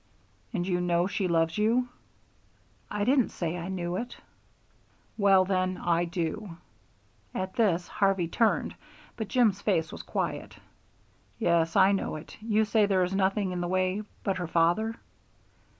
[0.51, 1.87] "And you know she loves you?"
[2.89, 4.17] "I didn't say I knew it."
[5.15, 6.57] "Well, then, I do."
[7.35, 8.73] At this Harvey turned,
[9.15, 10.55] but Jim's face was quiet.
[11.37, 12.35] "Yes, I know it.
[12.41, 14.95] You say there is nothing in the way but her father?"